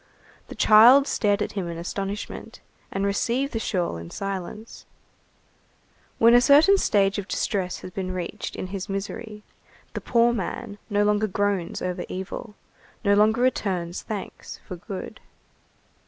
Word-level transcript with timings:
The 0.47 0.55
child 0.55 1.05
stared 1.05 1.43
at 1.43 1.51
him 1.51 1.67
in 1.67 1.77
astonishment, 1.77 2.59
and 2.91 3.05
received 3.05 3.53
the 3.53 3.59
shawl 3.59 3.97
in 3.97 4.09
silence. 4.09 4.87
When 6.17 6.33
a 6.33 6.41
certain 6.41 6.79
stage 6.79 7.19
of 7.19 7.27
distress 7.27 7.81
has 7.81 7.91
been 7.91 8.11
reached 8.11 8.55
in 8.55 8.65
his 8.73 8.89
misery, 8.89 9.43
the 9.93 10.01
poor 10.01 10.33
man 10.33 10.79
no 10.89 11.03
longer 11.03 11.27
groans 11.27 11.83
over 11.83 12.03
evil, 12.09 12.55
no 13.05 13.13
longer 13.13 13.41
returns 13.41 14.01
thanks 14.01 14.59
for 14.67 14.75
good. 14.75 15.19